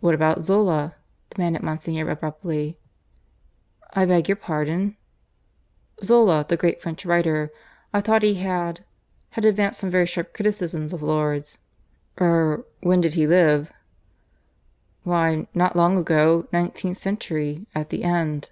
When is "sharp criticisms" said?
10.06-10.92